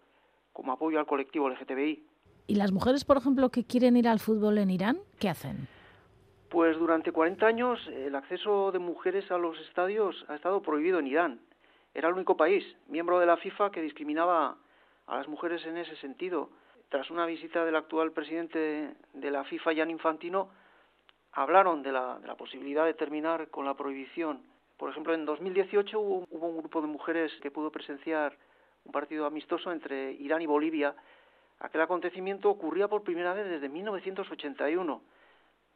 [0.52, 2.02] como apoyo al colectivo LGTBI.
[2.46, 5.68] ¿Y las mujeres, por ejemplo, que quieren ir al fútbol en Irán, qué hacen?
[6.48, 11.08] Pues durante 40 años el acceso de mujeres a los estadios ha estado prohibido en
[11.08, 11.40] Irán.
[11.92, 14.56] Era el único país, miembro de la FIFA, que discriminaba
[15.06, 16.50] a las mujeres en ese sentido
[16.88, 20.50] tras una visita del actual presidente de la FIFA, Jan Infantino,
[21.32, 24.42] hablaron de la, posibilidad de terminar con la prohibición.
[24.76, 28.36] Por ejemplo, en 2018 hubo, hubo, un grupo de mujeres que pudo presenciar
[28.84, 30.94] un partido amistoso entre Irán y Bolivia.
[31.58, 35.02] Aquel acontecimiento ocurría por primera vez desde 1981,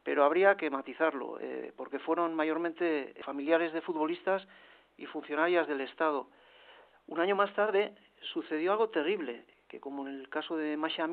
[0.05, 4.47] pero habría que matizarlo, eh, porque fueron mayormente familiares de futbolistas
[4.97, 6.29] y funcionarias del Estado.
[7.09, 7.95] Un año más tarde
[8.33, 11.09] sucedió algo terrible que como en el caso de Masha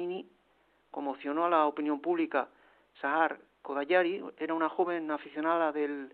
[0.89, 2.49] conmocionó a la opinión pública.
[2.99, 6.11] Sahar Kodayari era una joven aficionada del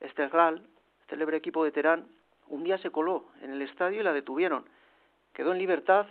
[0.00, 0.66] Esteghlal,
[1.08, 2.08] célebre equipo de Teherán.
[2.48, 4.64] Un día se coló en el estadio y la detuvieron.
[5.34, 6.06] Quedó en libertad,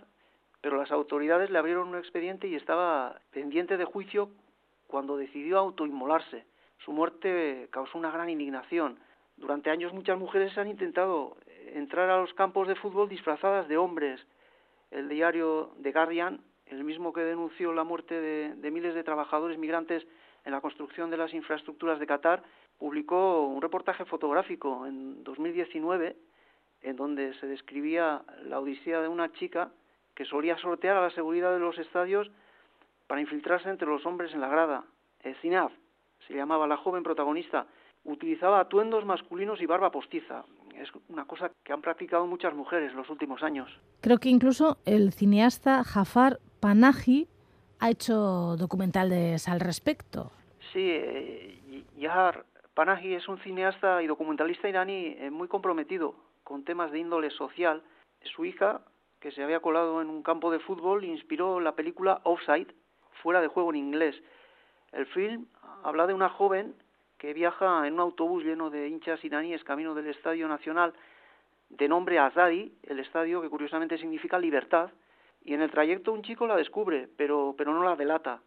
[0.62, 4.30] pero las autoridades le abrieron un expediente y estaba pendiente de juicio
[4.86, 6.46] cuando decidió autoinmolarse.
[6.86, 9.00] Su muerte causó una gran indignación.
[9.36, 11.38] Durante años muchas mujeres han intentado
[11.74, 14.22] entrar a los campos de fútbol disfrazadas de hombres,
[14.92, 20.06] el diario The Guardian, el mismo que denunció la muerte de, miles de trabajadores migrantes
[20.46, 22.44] en la construcción de las infraestructuras de Qatar,
[22.78, 26.16] publicó un reportaje fotográfico en 2019
[26.82, 29.72] en donde se describía la odisea de una chica
[30.16, 32.32] que solía sortear a la seguridad de los estadios
[33.08, 34.84] para infiltrarse entre los hombres en la grada.
[35.42, 35.72] Zinaf
[36.28, 37.68] se llamaba la joven protagonista.
[38.04, 40.44] Utilizaba atuendos masculinos y barba postiza
[40.82, 43.70] es una cosa que han practicado muchas mujeres en los últimos años.
[44.02, 47.28] Creo que incluso el cineasta Jafar Panahi
[47.80, 50.32] ha hecho documentales al respecto.
[50.74, 56.92] Sí, eh, Jafar Panahi es un cineasta y documentalista iraní eh, muy comprometido con temas
[56.92, 57.84] de índole social.
[58.24, 58.82] Su hija,
[59.20, 62.74] que se había colado en un campo de fútbol, inspiró la película Offside,
[63.22, 64.16] fuera de juego en inglés.
[64.92, 65.46] El film
[65.84, 66.76] habla de una joven
[67.22, 70.92] que viaja en un autobús lleno de hinchas iraníes camino del Estadio Nacional
[71.70, 74.90] de nombre Azadi, el estadio que curiosamente significa libertad,
[75.46, 78.42] y en el trayecto un chico la descubre, pero, pero no la delata.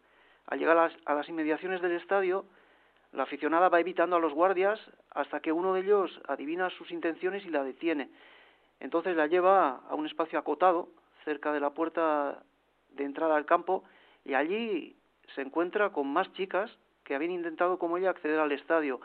[0.47, 2.47] Al llegar a las, a las inmediaciones del estadio,
[3.13, 4.77] la aficionada va evitando a los guardias
[5.11, 8.09] hasta que uno de ellos adivina sus intenciones y la detiene.
[8.81, 10.89] Entonces la lleva a un espacio acotado,
[11.23, 12.43] cerca de la puerta
[12.89, 13.85] de entrada al campo
[14.25, 14.97] y allí
[15.33, 18.99] se encuentra con más chicas que habían intentado como ella acceder al estadio.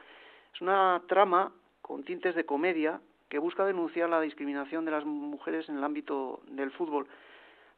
[0.52, 5.68] Es una trama con tintes de comedia que busca denunciar la discriminación de las mujeres
[5.68, 7.06] en el ámbito del fútbol.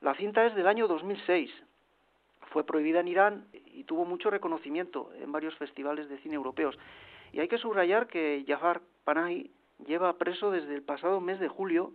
[0.00, 1.50] La cinta es del año 2006.
[2.52, 6.78] Fue prohibida en Irán y tuvo mucho reconocimiento en varios festivales de cine europeos.
[7.32, 9.50] Y hay que subrayar que Jafar Panahi
[9.86, 11.92] lleva preso desde el pasado mes de julio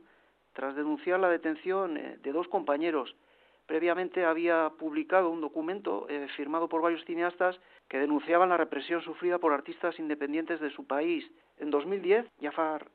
[0.54, 3.16] tras denunciar la detención eh, de dos compañeros.
[3.68, 7.60] Previamente había publicado un documento eh, firmado por varios cineastas
[7.90, 11.30] que denunciaban la represión sufrida por artistas independientes de su país.
[11.58, 12.88] En 2010, Jafar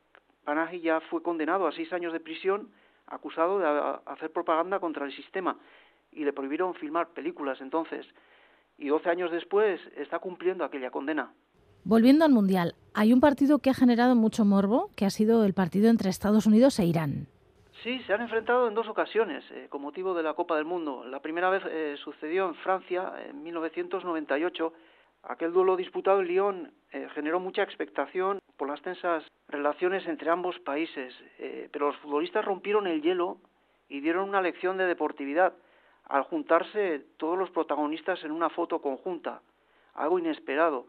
[0.45, 2.71] Panahi ya fue condenado a seis años de prisión
[3.07, 3.67] acusado de
[4.07, 5.59] hacer propaganda contra el sistema
[6.11, 8.07] y le prohibieron filmar películas entonces.
[8.79, 11.35] Y doce años después está cumpliendo aquella condena.
[11.85, 15.53] Volviendo al Mundial, hay un partido que ha generado mucho morbo, que ha sido el
[15.53, 17.29] partido entre Estados Unidos e Irán.
[17.83, 21.05] Sí, se han enfrentado en dos ocasiones eh, con motivo de la Copa del Mundo.
[21.05, 24.73] La primera vez eh, sucedió en Francia en 1998.
[25.25, 30.61] Aquel duelo disputado en Lyon eh, generó mucha expectación por las tensas relaciones entre ambos
[30.61, 31.13] países,
[31.73, 33.39] pero los futbolistas rompieron el hielo
[33.89, 35.53] y dieron una lección de deportividad
[36.05, 39.43] al juntarse todos los protagonistas en una foto conjunta,
[39.95, 40.87] algo inesperado.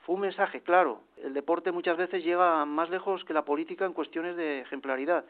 [0.00, 1.00] Fue un mensaje claro.
[1.16, 5.24] El deporte muchas veces llega más lejos que la política en cuestiones de ejemplaridad.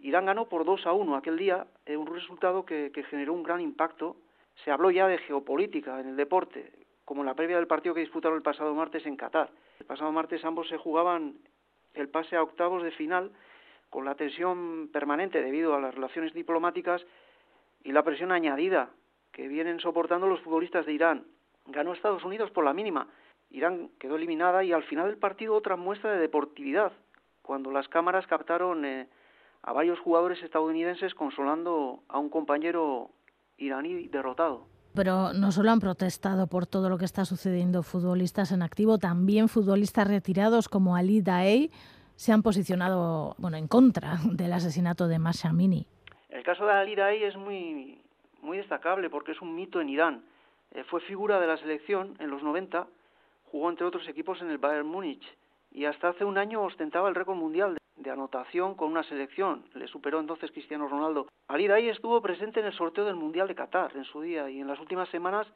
[0.00, 3.60] Irán ganó por 2 a 1 aquel día, eh, un resultado que, generó un gran
[3.60, 4.16] impacto.
[4.64, 6.72] Se habló ya de geopolítica en el deporte,
[7.04, 9.50] como en la previa del partido que disputaron el pasado martes en Qatar.
[9.80, 11.38] El pasado martes ambos se jugaban
[11.94, 13.32] el pase a octavos de final
[13.90, 17.04] con la tensión permanente debido a las relaciones diplomáticas
[17.82, 18.90] y la presión añadida
[19.32, 21.24] que vienen soportando los futbolistas de Irán.
[21.66, 23.08] Ganó Estados Unidos por la mínima.
[23.50, 26.92] Irán quedó eliminada y al final del partido otra muestra de deportividad,
[27.42, 29.08] cuando las cámaras captaron eh,
[29.68, 33.10] a varios jugadores estadounidenses consolando a un compañero
[33.58, 34.66] iraní derrotado.
[34.94, 39.50] Pero no solo han protestado por todo lo que está sucediendo futbolistas en activo, también
[39.50, 41.70] futbolistas retirados como Ali Daei
[42.16, 45.86] se han posicionado bueno, en contra del asesinato de Masha Amini.
[46.30, 48.00] El caso de Ali Daei es muy,
[48.40, 50.24] muy destacable porque es un mito en Irán.
[50.70, 52.86] Eh, fue figura de la selección en los 90,
[53.52, 55.26] jugó entre otros equipos en el Bayern Múnich
[55.70, 59.64] y hasta hace un año ostentaba el récord mundial de anotación con una selección.
[59.74, 61.28] Le superó entonces Cristiano Ronaldo.
[61.48, 64.60] Ali Daei estuvo presente en el sorteo del Mundial de Qatar en su día y
[64.60, 65.46] en las últimas semanas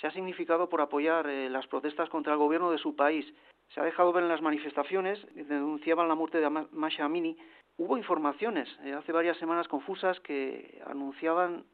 [0.00, 3.26] se ha significado por apoyar eh, las protestas contra el gobierno de su país.
[3.74, 7.36] Se ha dejado ver en las manifestaciones que denunciaban la muerte de Masha Amini.
[7.76, 11.64] Hubo informaciones eh, hace varias semanas confusas que anunciaban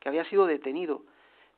[0.00, 1.02] que había sido detenido,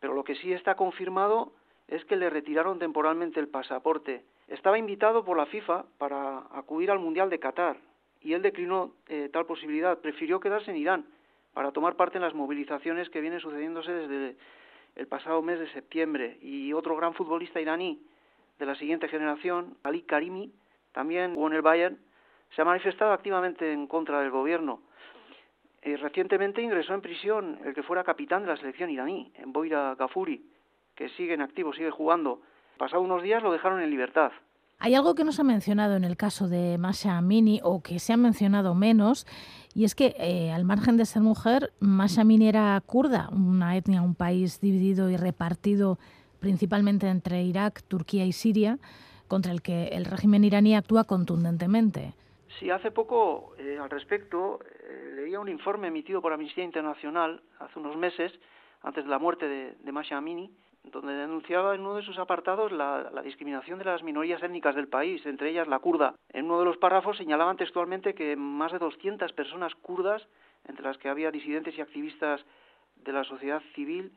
[0.01, 1.53] pero lo que sí está confirmado
[1.89, 4.24] es que le retiraron temporalmente el pasaporte.
[4.49, 7.76] Estaba invitado por la FIFA para acudir al Mundial de Qatar,
[8.20, 9.99] y él declinó eh, tal posibilidad.
[9.99, 11.07] Prefirió quedarse en Irán
[11.53, 14.36] para tomar parte en las movilizaciones que vienen sucediéndose desde
[14.97, 16.38] el pasado mes de septiembre.
[16.40, 18.01] Y otro gran futbolista iraní
[18.59, 20.53] de la siguiente generación, Ali Karimi,
[20.92, 21.99] también jugó en el Bayern,
[22.55, 24.82] se ha manifestado activamente en contra del gobierno.
[25.82, 29.95] Eh, recientemente ingresó en prisión el que fuera capitán de la selección iraní, en Boira
[29.97, 30.49] Gafuri,
[30.95, 32.40] que sigue en activo, sigue jugando.
[32.78, 34.32] Pasado unos días lo dejaron en libertad.
[34.78, 37.98] Hay algo que no se ha mencionado en el caso de Masha Amini o que
[37.98, 39.26] se ha mencionado menos,
[39.74, 44.02] y es que eh, al margen de ser mujer, Masha Amini era kurda, una etnia,
[44.02, 45.98] un país dividido y repartido
[46.40, 48.78] principalmente entre Irak, Turquía y Siria,
[49.28, 52.12] contra el que el régimen iraní actúa contundentemente.
[52.58, 57.78] Sí, hace poco eh, al respecto eh, leía un informe emitido por Amnistía Internacional hace
[57.78, 58.32] unos meses,
[58.82, 60.50] antes de la muerte de, de Masha Amini,
[60.85, 65.24] donde denunciaba en uno de sus apartados la, discriminación de las minorías étnicas del país,
[65.26, 66.14] entre ellas la kurda.
[66.32, 70.26] En uno de los párrafos señalaban textualmente que más de 200 personas kurdas,
[70.66, 72.45] entre las que había disidentes y activistas
[72.97, 74.12] de la sociedad civil,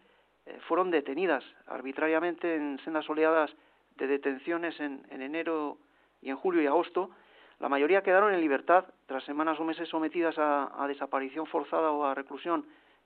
[0.46, 3.52] eh, fueron detenidas arbitrariamente en sendas oleadas
[3.96, 5.78] de detenciones en, enero
[6.22, 7.10] y en julio y agosto.
[7.60, 12.14] La mayoría quedaron en libertad tras semanas o meses sometidas a desaparición forzada o a
[12.14, 12.66] reclusión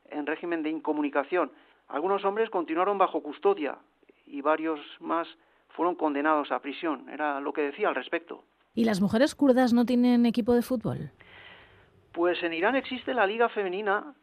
[0.10, 1.52] en régimen de incomunicación
[1.92, 3.78] algunos hombres continuaron bajo custodia
[4.26, 5.28] y varios más
[5.70, 7.10] fueron condenados a prisión.
[7.10, 8.44] Era lo que decía al respecto.
[8.74, 11.12] ¿Y las mujeres kurdas no tienen equipo de fútbol?
[12.14, 14.14] Pues en Irán existe la Liga Femenina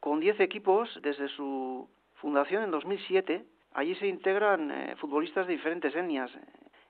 [0.00, 3.44] con 10 equipos desde su fundación en 2007.
[3.74, 6.30] Allí se integran eh, futbolistas de diferentes etnias.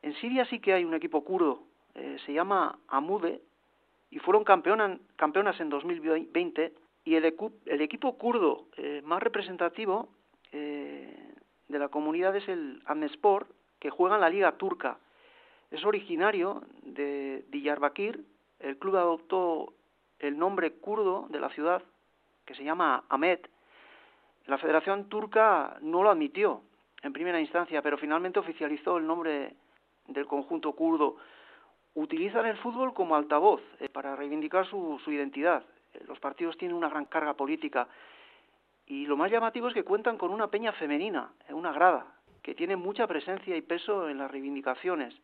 [0.03, 1.65] En Siria sí que hay un equipo kurdo,
[1.95, 3.43] eh, se llama Amude,
[4.11, 6.73] y fueron campeonas en 2020.
[7.05, 7.35] Y el,
[7.67, 10.09] el equipo kurdo eh, más representativo
[10.53, 11.35] eh,
[11.69, 13.47] de la comunidad es el Amespor,
[13.79, 14.99] que juega en la Liga Turca.
[15.71, 18.25] Es originario de Diyarbakir.
[18.59, 19.73] El club adoptó
[20.19, 21.83] el nombre kurdo de la ciudad,
[22.45, 23.41] que se llama Ahmed,
[24.47, 26.63] La Federación Turca no lo admitió
[27.03, 29.55] en primera instancia, pero finalmente oficializó el nombre
[30.09, 31.17] del conjunto kurdo.
[31.95, 35.65] Utilizan el fútbol como altavoz eh, para reivindicar su, su identidad.
[35.95, 37.89] Eh, los partidos tienen una gran carga política
[38.91, 42.07] y lo más llamativo es que cuentan con una peña femenina, eh, una grada,
[42.43, 45.15] que tiene mucha presencia y peso en las reivindicaciones.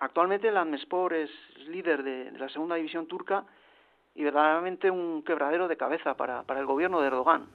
[0.00, 1.30] Actualmente el Amespor es
[1.68, 3.44] líder de, de la segunda división turca
[4.12, 7.46] y verdaderamente un quebradero de cabeza para, para el gobierno de Erdogan.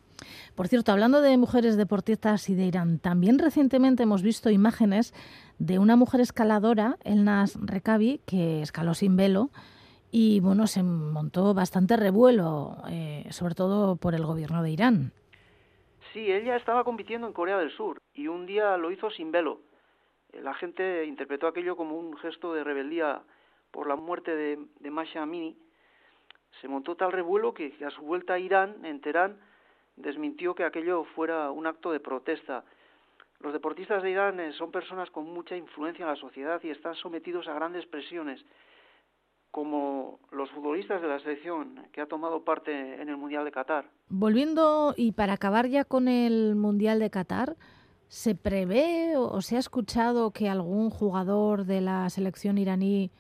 [0.56, 5.14] Por cierto, hablando de mujeres deportistas y de Irán, también recientemente hemos visto imágenes
[5.58, 9.50] de una mujer escaladora, Elnas Rekabi, que escaló sin velo
[10.12, 15.12] y bueno, se montó bastante revuelo, eh, sobre todo por el gobierno de Irán.
[16.14, 19.60] Sí, ella estaba compitiendo en Corea del Sur y un día lo hizo sin velo.
[20.34, 23.22] La gente interpretó aquello como un gesto de rebeldía
[23.72, 25.56] por la muerte de, de Masha Amini.
[26.62, 29.40] Se montó tal revuelo que a su vuelta a Irán, en Teherán,
[29.96, 32.64] desmintió que aquello fuera un acto de protesta.
[33.40, 36.96] Los deportistas de Irán eh, son personas con mucha influencia en la sociedad y están
[36.96, 38.44] sometidos a grandes presiones,
[39.52, 43.90] como los futbolistas de la selección que ha tomado parte en el Mundial de Qatar.
[44.10, 47.56] Volviendo y para acabar ya con el Mundial de Qatar,
[48.08, 53.12] ¿se prevé o se ha escuchado que algún jugador de la selección iraní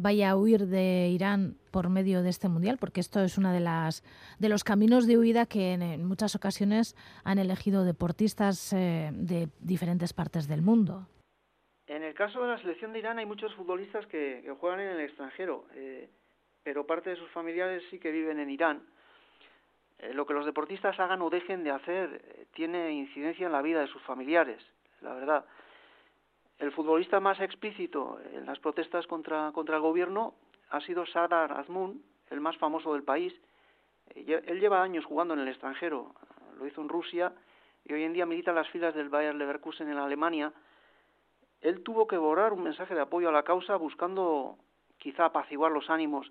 [0.00, 3.60] vaya a huir de Irán por medio de este mundial, porque esto es uno de
[3.60, 4.02] las
[4.38, 10.14] de los caminos de huida que en, muchas ocasiones han elegido deportistas eh, de diferentes
[10.14, 11.06] partes del mundo.
[11.90, 15.00] En el caso de la selección de Irán hay muchos futbolistas que, juegan en el
[15.00, 16.08] extranjero, eh,
[16.62, 18.86] pero parte de sus familiares sí que viven en Irán.
[19.98, 23.60] Eh, lo que los deportistas hagan o dejen de hacer eh, tiene incidencia en la
[23.60, 24.64] vida de sus familiares,
[25.00, 25.44] la verdad.
[26.60, 30.34] El futbolista más explícito en las protestas contra, contra el gobierno
[30.70, 33.34] ha sido Sardar Azmoun, el más famoso del país.
[34.14, 36.14] Él lleva años jugando en el extranjero,
[36.56, 37.32] lo hizo en Rusia
[37.84, 40.52] y hoy en día milita en las filas del Bayer Leverkusen en Alemania.
[41.60, 44.56] Él tuvo que borrar un mensaje de apoyo a la causa buscando
[44.98, 46.30] quizá apaciguar los ánimos,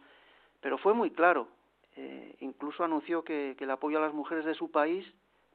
[0.62, 1.48] pero fue muy claro.
[1.96, 5.06] Eh, incluso anunció que, el apoyo a las mujeres de su país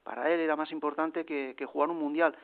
[0.03, 2.37] para él era más importante que, que jugar un mundial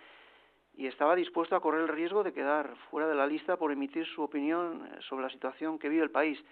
[0.75, 4.07] y estaba dispuesto a correr el riesgo de quedar fuera de la lista por emitir
[4.07, 6.43] su opinión eh, sobre la situación que vive el país.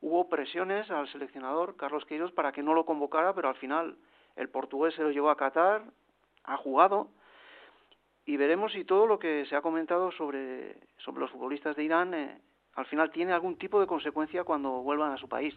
[0.00, 3.96] Hubo presiones al seleccionador Carlos Queiroz para que no lo convocara, pero al final
[4.36, 5.82] el portugués se lo llevó a Qatar,
[6.44, 7.08] ha jugado
[8.24, 12.14] y veremos si todo lo que se ha comentado sobre, sobre los futbolistas de Irán
[12.14, 12.38] eh,
[12.74, 15.54] al final tiene algún tipo de consecuencia cuando vuelvan a su país.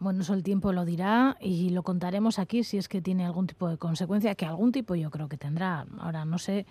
[0.00, 3.48] Bueno, eso el tiempo lo dirá y lo contaremos aquí si es que tiene algún
[3.48, 5.86] tipo de consecuencia, que algún tipo yo creo que tendrá.
[5.98, 6.66] Ahora no sé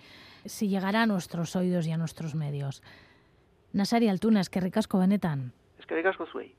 [0.46, 2.82] si llegará a nuestros oídos y a nuestros medios.
[3.74, 5.52] Nasari Altuna, es que ricasco benetan.
[5.78, 6.54] Es que ricasco zuei.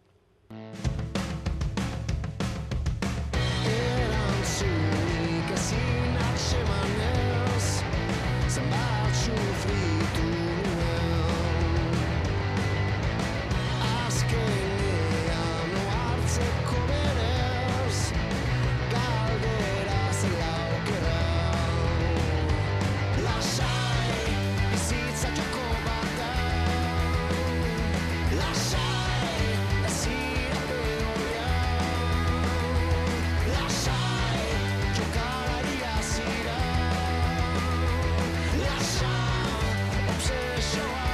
[40.61, 41.08] show up.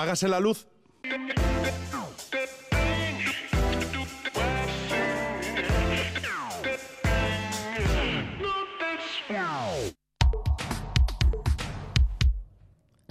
[0.00, 0.66] Hágase la luz.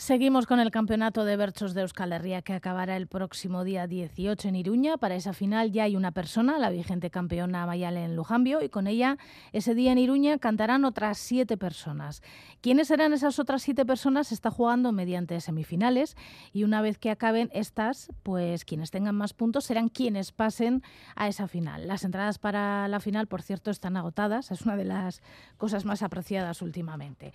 [0.10, 4.48] Seguimos con el campeonato de Berchos de Euskal Herria que acabará el próximo día 18
[4.48, 4.98] en Iruña.
[4.98, 9.20] Para esa final ya hay una persona, la vigente campeona Mayalen Lujambio, y con ella
[9.52, 12.24] ese día en Iruña cantarán otras siete personas.
[12.60, 14.30] ¿Quiénes serán esas otras siete personas?
[14.30, 16.18] Se está jugando mediante semifinales
[16.54, 20.82] y una vez que acaben estas, pues quienes tengan más puntos serán quienes pasen
[21.16, 21.88] a esa final.
[21.88, 24.50] Las entradas para la final, por cierto, están agotadas.
[24.50, 25.22] Es una de las
[25.58, 27.32] cosas más apreciadas últimamente.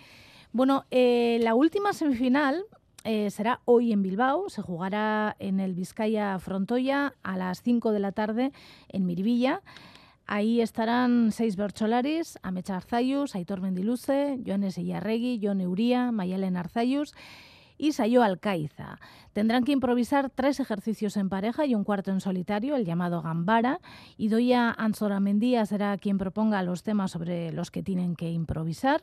[0.55, 2.63] Bueno, eh, la última semifinal
[3.03, 7.99] eh, será hoy en Bilbao, se jugará en el Vizcaya Frontoya a las 5 de
[7.99, 8.53] la tarde
[8.89, 9.63] en Miribilla.
[10.29, 17.17] Ahí estarán seis bercholaris, Amecha Arzayus, Aitor Mendiluce, Joanes Illarregui, Jon Euría, Mayalen Arzayus
[17.77, 19.01] y Sayo Alcaiza.
[19.33, 23.81] Tendrán que improvisar tres ejercicios en pareja y un cuarto en solitario, el llamado Gambara,
[24.17, 29.03] y Doya Anzoramendía será quien proponga los temas sobre los que tienen que improvisar.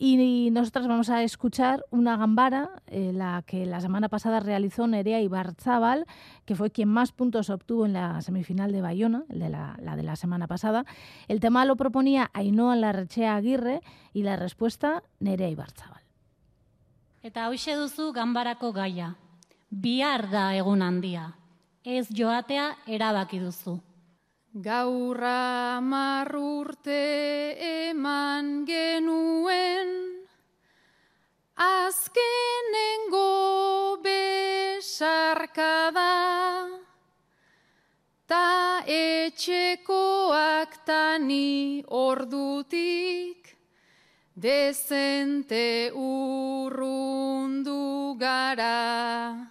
[0.00, 5.20] Y nosotras vamos a escuchar una gambara, eh, la que la semana pasada realizó Nerea
[5.20, 6.06] Ibarzábal,
[6.44, 10.04] que fue quien más puntos obtuvo en la semifinal de Bayona, de la, la, de
[10.04, 10.84] la semana pasada.
[11.26, 13.80] El tema lo proponía Ainhoa Larrechea Aguirre
[14.12, 16.02] y la respuesta Nerea Ibarzábal.
[17.22, 19.16] Eta hoxe duzu ganbarako gaia.
[19.68, 21.34] Bihar da egun handia.
[21.82, 23.80] Ez joatea erabaki duzu.
[24.54, 29.90] Gaurra marrurte eman genuen,
[31.54, 33.26] azkenengo
[34.02, 36.66] besarka da,
[38.26, 43.54] ta etxekoak tani ordutik,
[44.34, 47.76] dezente urrundu
[48.16, 49.47] gara.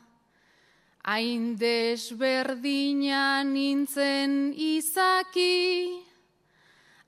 [1.08, 6.03] Hain desberdina nintzen izaki,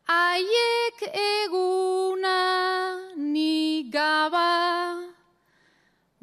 [0.07, 2.39] haiek eguna
[3.19, 5.03] ni gaba,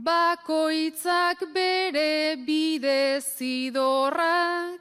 [0.01, 4.81] bakoitzak bere bide zidorrak,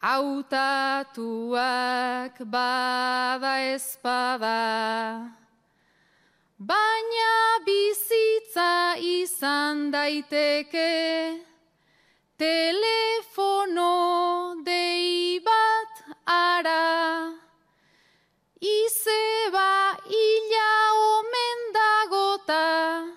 [0.00, 1.60] hautatuak
[2.40, 5.28] bada espada.
[6.56, 11.47] Baina bizitza izan daiteke,
[12.38, 13.90] Telefono
[14.62, 15.90] dei bat
[16.24, 17.34] ara,
[18.62, 20.70] izeba ila
[21.18, 23.10] omen dagota,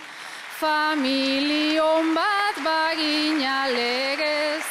[0.60, 4.62] Famili on bat bagina legez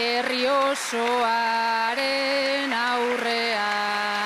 [0.00, 4.16] herri osoaren aurrean.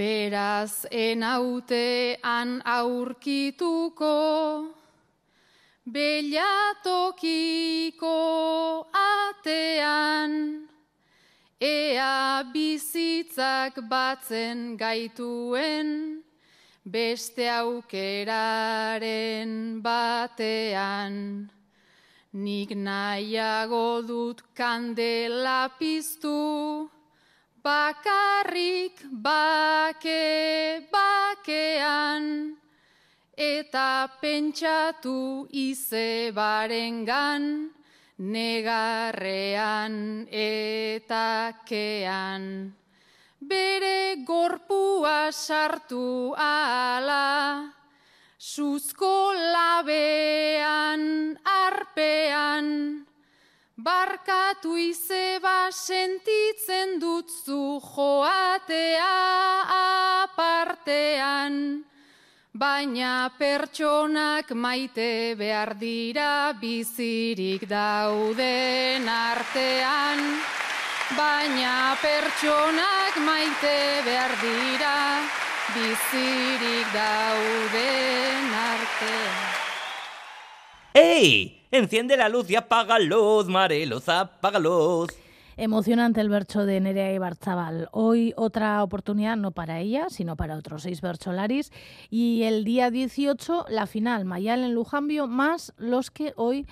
[0.00, 4.12] Beraz enautean aurkituko,
[5.84, 6.86] belatokiko
[8.96, 10.32] atean,
[11.60, 15.90] ea bizitzak batzen gaituen,
[16.96, 19.52] beste aukeraren
[19.84, 21.50] batean.
[22.32, 26.88] Nik nahiago dut kandela piztu,
[27.62, 32.56] bakarrik bake bakean,
[33.36, 37.70] eta pentsatu izebarengan,
[38.20, 42.72] negarrean eta kean.
[43.40, 47.72] Bere gorpua sartu ala,
[48.36, 53.06] suzko labean, arpean,
[53.84, 59.12] barkatu izeba sentitzen dutzu joatea
[60.24, 61.84] apartean.
[62.52, 70.18] Baina pertsonak maite behar dira bizirik dauden artean.
[71.16, 74.98] Baina pertsonak maite behar dira
[75.76, 79.40] bizirik dauden artean.
[80.94, 81.59] ¡Ey!
[81.72, 85.08] Enciende la luz y apaga luz, Mariluz, apaga luz.
[85.56, 87.88] Emocionante el bercho de Nerea Ibarzabal.
[87.92, 91.70] Hoy otra oportunidad no para ella, sino para otros seis bercholaris.
[92.10, 96.66] Y el día 18, la final, Mayal en Lujambio, más los que hoy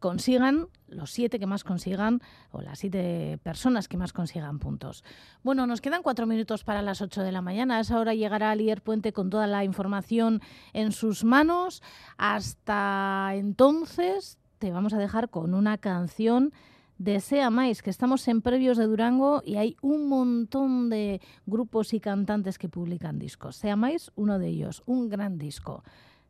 [0.00, 5.02] consigan, los siete que más consigan, o las siete personas que más consigan puntos.
[5.42, 7.78] Bueno, nos quedan cuatro minutos para las ocho de la mañana.
[7.78, 10.42] A esa hora llegará Lier Puente con toda la información
[10.74, 11.82] en sus manos.
[12.18, 16.52] Hasta entonces, te vamos a dejar con una canción
[16.96, 21.98] Desea Mais, que estamos en previos de Durango y hay un montón de grupos y
[21.98, 23.56] cantantes que publican discos.
[23.56, 25.82] Sea Mais, uno de ellos, un gran disco.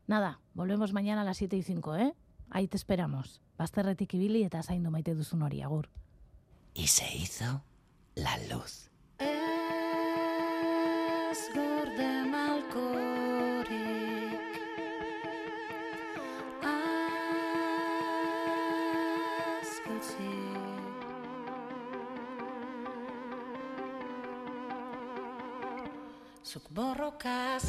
[0.07, 2.15] Nada, volvemos mañana a las 7 y 5, ¿eh?
[2.49, 3.39] Ahí te esperamos.
[3.55, 5.91] Bazterretik ibili eta zaindu maite duzun hori, agur.
[6.73, 7.61] Y se hizo
[8.15, 8.89] la luz.
[11.29, 11.49] Ez
[26.53, 27.63] Zuk borrokaz